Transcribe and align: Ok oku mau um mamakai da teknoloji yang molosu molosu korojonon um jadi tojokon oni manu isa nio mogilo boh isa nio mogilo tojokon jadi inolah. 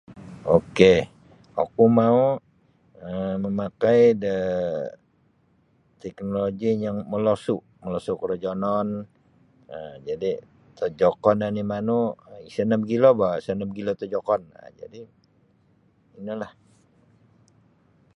Ok 0.57 0.79
oku 1.63 1.83
mau 1.97 2.21
um 3.07 3.33
mamakai 3.43 4.01
da 4.23 4.35
teknoloji 6.03 6.69
yang 6.85 6.97
molosu 7.11 7.55
molosu 7.83 8.11
korojonon 8.19 8.87
um 9.75 9.93
jadi 10.07 10.29
tojokon 10.77 11.37
oni 11.47 11.63
manu 11.71 11.99
isa 12.49 12.61
nio 12.63 12.77
mogilo 12.79 13.09
boh 13.19 13.33
isa 13.41 13.51
nio 13.53 13.65
mogilo 13.69 13.91
tojokon 13.99 14.41
jadi 14.79 14.99
inolah. 16.19 16.51